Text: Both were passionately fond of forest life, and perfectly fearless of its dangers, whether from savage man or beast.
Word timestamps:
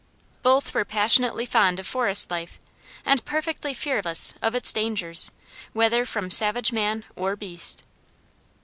Both 0.41 0.73
were 0.73 0.83
passionately 0.83 1.45
fond 1.45 1.79
of 1.79 1.85
forest 1.85 2.31
life, 2.31 2.59
and 3.05 3.23
perfectly 3.23 3.71
fearless 3.71 4.33
of 4.41 4.55
its 4.55 4.73
dangers, 4.73 5.31
whether 5.73 6.07
from 6.07 6.31
savage 6.31 6.71
man 6.71 7.03
or 7.15 7.35
beast. 7.35 7.83